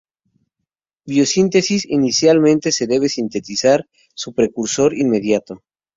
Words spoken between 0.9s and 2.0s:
Biosíntesis: